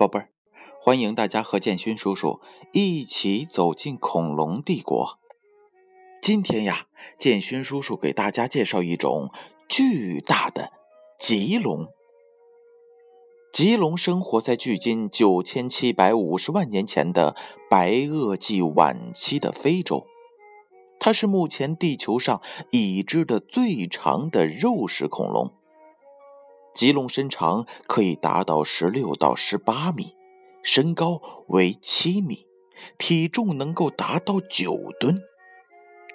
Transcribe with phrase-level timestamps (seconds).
[0.00, 0.30] 宝贝儿，
[0.80, 2.40] 欢迎大家和建勋叔叔
[2.72, 5.18] 一起走进恐龙帝国。
[6.22, 6.86] 今天呀，
[7.18, 9.30] 建勋叔叔给大家介绍一种
[9.68, 10.72] 巨大的
[11.18, 11.88] 棘龙。
[13.52, 17.36] 棘龙生活在距今九千七百五十万年前的
[17.68, 20.06] 白垩纪晚期的非洲。
[20.98, 25.52] 它是目前地球上已知的最长的肉食恐龙。
[26.74, 30.14] 棘龙身长可以达到十六到十八米，
[30.62, 32.46] 身高为七米，
[32.96, 35.22] 体重能够达到九吨，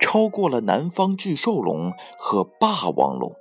[0.00, 3.34] 超过了南方巨兽龙和霸王龙。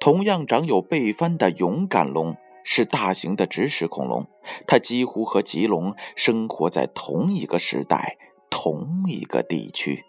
[0.00, 4.26] 同样长有背帆的勇敢龙是大型的植食恐龙，
[4.66, 8.16] 它几乎和棘龙生活在同一个时代、
[8.48, 10.04] 同一个地区。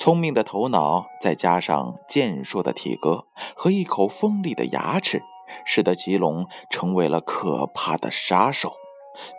[0.00, 5.22] 聪明的头脑，再加上健硕的体格和一口锋利的牙齿，
[5.66, 8.72] 使得棘龙成为了可怕的杀手。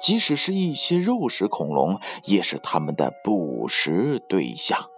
[0.04, 4.91] 即使是一些肉食恐龙，也是它们的捕食对象。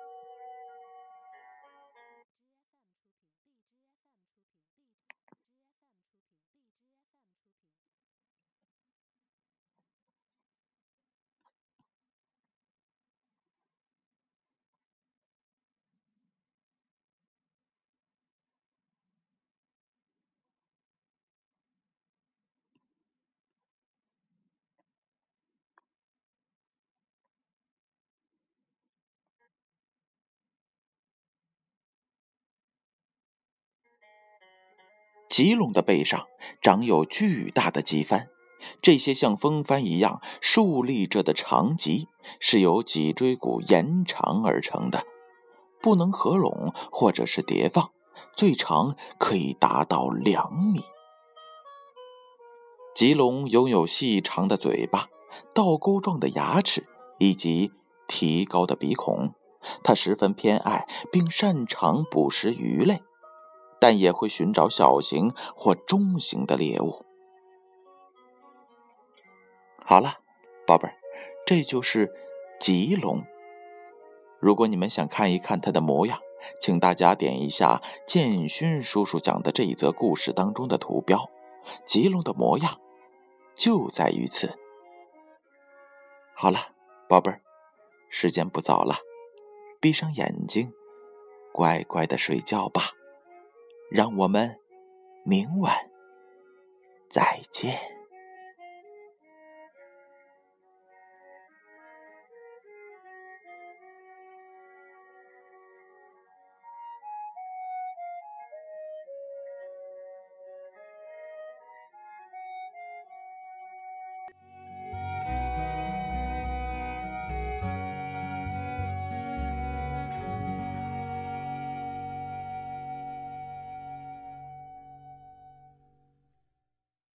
[35.34, 36.28] 棘龙的背上
[36.62, 38.28] 长有巨大的棘帆，
[38.84, 42.08] 这些像风帆一样竖立着的长棘
[42.40, 45.04] 是由脊椎骨延长而成的，
[45.82, 47.90] 不能合拢或者是叠放，
[48.36, 50.84] 最长可以达到两米。
[52.94, 55.10] 棘龙拥有细长的嘴巴、
[55.56, 56.86] 倒钩状的牙齿
[57.18, 57.72] 以及
[58.08, 59.34] 提高的鼻孔，
[59.84, 63.02] 它十分偏爱并擅长捕食鱼类。
[63.84, 67.04] 但也会寻找小型或中型的猎物。
[69.84, 70.20] 好了，
[70.66, 70.96] 宝贝儿，
[71.46, 72.10] 这就是
[72.62, 73.26] 棘龙。
[74.40, 76.22] 如果你们想看一看它的模样，
[76.62, 81.30] 请大家点一下建勋叔叔讲的这一则故事当中的图标。
[81.86, 82.80] 棘龙的模样
[83.54, 84.58] 就在于此。
[86.34, 86.70] 好了，
[87.10, 87.42] 宝贝儿，
[88.10, 88.96] 时间不早了，
[89.82, 90.72] 闭上眼睛，
[91.52, 92.84] 乖乖的睡觉吧。
[93.94, 94.58] 让我们
[95.24, 95.78] 明晚
[97.12, 98.03] 再见。